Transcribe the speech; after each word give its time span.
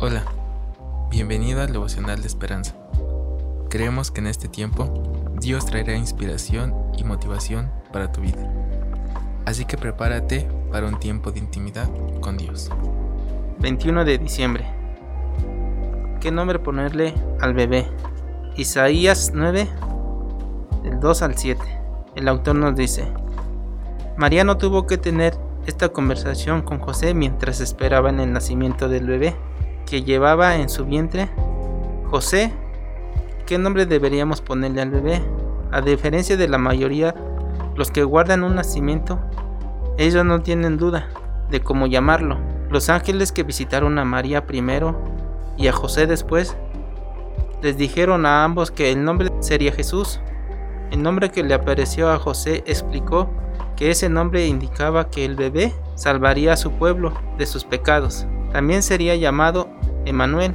Hola, 0.00 0.22
bienvenido 1.10 1.60
al 1.60 1.72
devocional 1.72 2.20
de 2.20 2.28
esperanza. 2.28 2.76
Creemos 3.68 4.12
que 4.12 4.20
en 4.20 4.28
este 4.28 4.46
tiempo 4.46 5.02
Dios 5.40 5.66
traerá 5.66 5.96
inspiración 5.96 6.72
y 6.96 7.02
motivación 7.02 7.68
para 7.92 8.12
tu 8.12 8.20
vida. 8.20 8.48
Así 9.44 9.64
que 9.64 9.76
prepárate 9.76 10.48
para 10.70 10.86
un 10.86 11.00
tiempo 11.00 11.32
de 11.32 11.40
intimidad 11.40 11.90
con 12.20 12.36
Dios. 12.36 12.70
21 13.58 14.04
de 14.04 14.18
diciembre. 14.18 14.66
¿Qué 16.20 16.30
nombre 16.30 16.60
ponerle 16.60 17.12
al 17.40 17.54
bebé? 17.54 17.84
Isaías 18.54 19.32
9, 19.34 19.68
del 20.84 21.00
2 21.00 21.22
al 21.22 21.36
7. 21.36 21.60
El 22.14 22.28
autor 22.28 22.54
nos 22.54 22.76
dice, 22.76 23.04
María 24.16 24.44
no 24.44 24.58
tuvo 24.58 24.86
que 24.86 24.96
tener 24.96 25.36
esta 25.66 25.88
conversación 25.88 26.62
con 26.62 26.78
José 26.78 27.14
mientras 27.14 27.60
esperaban 27.60 28.20
el 28.20 28.32
nacimiento 28.32 28.88
del 28.88 29.04
bebé 29.04 29.34
que 29.88 30.02
llevaba 30.02 30.56
en 30.56 30.68
su 30.68 30.84
vientre. 30.84 31.28
José, 32.10 32.52
¿qué 33.46 33.58
nombre 33.58 33.86
deberíamos 33.86 34.40
ponerle 34.40 34.82
al 34.82 34.90
bebé? 34.90 35.22
A 35.72 35.80
diferencia 35.80 36.36
de 36.36 36.48
la 36.48 36.58
mayoría, 36.58 37.14
los 37.74 37.90
que 37.90 38.04
guardan 38.04 38.44
un 38.44 38.54
nacimiento, 38.54 39.18
ellos 39.96 40.24
no 40.24 40.42
tienen 40.42 40.76
duda 40.76 41.08
de 41.50 41.60
cómo 41.60 41.86
llamarlo. 41.86 42.38
Los 42.70 42.90
ángeles 42.90 43.32
que 43.32 43.42
visitaron 43.42 43.98
a 43.98 44.04
María 44.04 44.46
primero 44.46 45.00
y 45.56 45.68
a 45.68 45.72
José 45.72 46.06
después, 46.06 46.56
les 47.62 47.76
dijeron 47.76 48.26
a 48.26 48.44
ambos 48.44 48.70
que 48.70 48.92
el 48.92 49.04
nombre 49.04 49.30
sería 49.40 49.72
Jesús. 49.72 50.20
El 50.90 51.02
nombre 51.02 51.30
que 51.30 51.42
le 51.42 51.54
apareció 51.54 52.10
a 52.10 52.18
José 52.18 52.62
explicó 52.66 53.30
que 53.76 53.90
ese 53.90 54.08
nombre 54.08 54.46
indicaba 54.46 55.08
que 55.08 55.24
el 55.24 55.34
bebé 55.34 55.72
salvaría 55.94 56.52
a 56.52 56.56
su 56.56 56.72
pueblo 56.72 57.12
de 57.38 57.46
sus 57.46 57.64
pecados. 57.64 58.26
También 58.52 58.82
sería 58.82 59.16
llamado 59.16 59.68
Emanuel, 60.08 60.54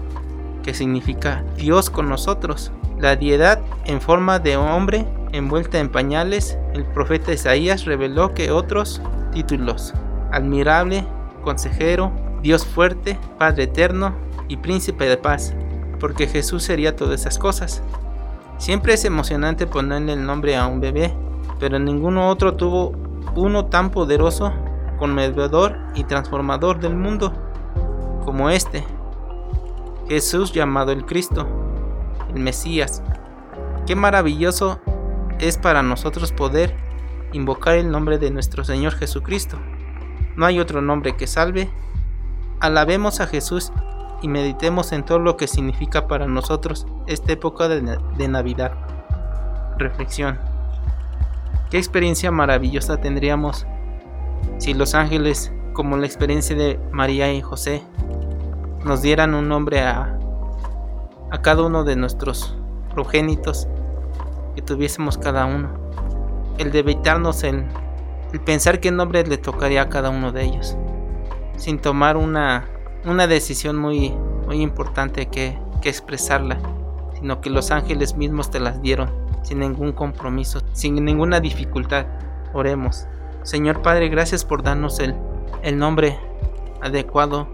que 0.64 0.74
significa 0.74 1.44
Dios 1.58 1.90
con 1.90 2.10
nosotros. 2.10 2.72
La 3.00 3.16
diedad 3.16 3.60
en 3.86 4.02
forma 4.02 4.40
de 4.40 4.58
hombre 4.58 5.06
envuelta 5.32 5.80
en 5.80 5.90
pañales, 5.90 6.58
el 6.73 6.86
profeta 6.86 7.34
Isaías 7.34 7.86
reveló 7.86 8.34
que 8.34 8.52
otros 8.52 9.02
títulos, 9.32 9.94
admirable, 10.32 11.06
consejero, 11.44 12.12
Dios 12.42 12.66
fuerte, 12.66 13.18
Padre 13.38 13.64
eterno 13.64 14.16
y 14.48 14.58
príncipe 14.58 15.06
de 15.06 15.18
paz, 15.18 15.54
porque 16.00 16.28
Jesús 16.28 16.64
sería 16.64 16.95
todas 16.95 17.22
esas 17.22 17.38
cosas. 17.38 17.82
Siempre 18.58 18.94
es 18.94 19.06
emocionante 19.06 19.67
ponerle 19.67 20.14
el 20.14 20.26
nombre 20.26 20.56
a 20.56 20.67
un 20.67 20.80
bebé, 20.80 21.14
pero 21.60 21.80
ninguno 21.80 22.30
otro 22.30 22.56
tuvo 22.56 22.94
uno 23.36 23.66
tan 23.66 23.90
poderoso, 23.90 24.54
conmovedor 25.00 25.78
y 25.95 26.04
transformador 26.04 26.80
del 26.80 26.95
mundo 26.95 27.34
como 28.26 28.50
este. 28.50 28.84
Jesús 30.08 30.52
llamado 30.52 30.92
el 30.92 31.06
Cristo, 31.06 31.48
el 32.34 32.42
Mesías. 32.42 33.02
Qué 33.86 33.96
maravilloso 33.96 34.80
es 35.40 35.58
para 35.58 35.84
nosotros 35.84 36.32
poder 36.32 36.76
invocar 37.32 37.76
el 37.76 37.90
nombre 37.92 38.18
de 38.18 38.32
nuestro 38.32 38.64
Señor 38.64 38.94
Jesucristo. 38.94 39.58
No 40.36 40.45
hay 40.45 40.60
otro 40.60 40.82
nombre 40.82 41.16
que 41.16 41.28
salve. 41.28 41.70
Alabemos 42.60 43.20
a 43.20 43.28
Jesús 43.28 43.72
y 44.22 44.28
meditemos 44.28 44.92
en 44.92 45.04
todo 45.04 45.20
lo 45.20 45.36
que 45.38 45.48
significa 45.48 46.08
para 46.08 46.28
nosotros 46.28 46.88
esta 47.08 47.34
época 47.34 47.67
de, 47.67 47.98
de 48.17 48.28
Navidad. 48.28 48.73
Reflexión. 49.78 50.40
Qué 51.70 51.78
experiencia 51.78 52.32
maravillosa 52.32 52.98
tendríamos 52.98 53.66
si 54.60 54.73
los 54.73 54.95
ángeles, 54.95 55.52
como 55.73 55.98
la 55.98 56.06
experiencia 56.06 56.56
de 56.56 56.80
María 56.92 57.34
y 57.34 57.42
José, 57.42 57.84
nos 58.84 59.02
dieran 59.02 59.34
un 59.34 59.48
nombre 59.48 59.81
a, 59.81 60.17
a 61.31 61.42
cada 61.42 61.64
uno 61.64 61.84
de 61.84 61.95
nuestros 61.95 62.56
progénitos 62.94 63.67
que 64.56 64.62
tuviésemos 64.62 65.17
cada 65.17 65.45
uno. 65.45 65.70
El 66.58 66.72
de 66.72 66.80
evitarnos 66.80 67.44
el, 67.44 67.66
el 68.32 68.39
pensar 68.39 68.80
qué 68.80 68.92
nombre 68.92 69.26
le 69.26 69.38
tocaría 69.38 69.83
a 69.83 69.89
cada 69.89 70.10
uno 70.10 70.32
de 70.32 70.44
ellos, 70.44 70.77
sin 71.55 71.80
tomar 71.80 72.17
una, 72.17 72.66
una 73.05 73.27
decisión 73.27 73.77
muy, 73.77 74.14
muy 74.45 74.61
importante 74.61 75.27
que, 75.27 75.58
que 75.82 75.89
expresarla, 75.89 76.58
sino 77.15 77.42
que 77.42 77.50
los 77.50 77.71
ángeles 77.71 78.15
mismos 78.15 78.52
te 78.52 78.60
las 78.60 78.82
dieron 78.82 79.10
sin 79.44 79.60
ningún 79.60 79.92
compromiso, 79.92 80.61
sin 80.73 81.04
ninguna 81.04 81.39
dificultad. 81.39 82.05
Oremos. 82.54 83.08
Señor 83.42 83.82
Padre, 83.82 84.08
gracias 84.10 84.45
por 84.45 84.64
darnos 84.64 85.00
el, 85.00 85.15
el 85.64 85.77
nombre 85.77 86.17
adecuado, 86.82 87.48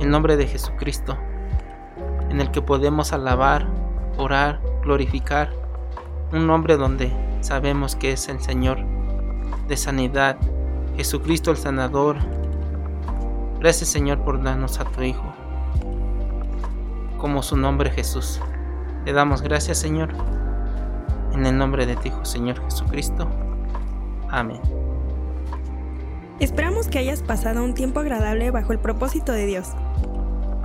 el 0.00 0.10
nombre 0.10 0.36
de 0.36 0.46
Jesucristo, 0.46 1.16
en 2.30 2.40
el 2.40 2.50
que 2.50 2.62
podemos 2.62 3.12
alabar, 3.12 3.66
orar, 4.16 4.60
glorificar, 4.82 5.50
un 6.32 6.46
nombre 6.46 6.76
donde 6.76 7.10
sabemos 7.40 7.96
que 7.96 8.12
es 8.12 8.28
el 8.28 8.40
Señor 8.40 8.78
de 9.66 9.76
sanidad, 9.76 10.36
Jesucristo 10.96 11.50
el 11.50 11.56
sanador. 11.56 12.16
Gracias 13.60 13.88
Señor 13.88 14.18
por 14.24 14.42
darnos 14.42 14.80
a 14.80 14.84
tu 14.84 15.02
Hijo, 15.02 15.32
como 17.18 17.42
su 17.42 17.56
nombre 17.56 17.90
Jesús. 17.90 18.40
Le 19.04 19.12
damos 19.12 19.42
gracias 19.42 19.78
Señor 19.78 20.10
en 21.32 21.46
el 21.46 21.56
nombre 21.56 21.86
de 21.86 21.96
tu 21.96 22.08
Hijo 22.08 22.24
Señor 22.24 22.62
Jesucristo. 22.64 23.28
Amén. 24.30 24.60
Esperamos 26.40 26.86
que 26.86 26.98
hayas 26.98 27.22
pasado 27.22 27.64
un 27.64 27.74
tiempo 27.74 27.98
agradable 27.98 28.50
bajo 28.50 28.72
el 28.72 28.78
propósito 28.78 29.32
de 29.32 29.46
Dios. 29.46 29.72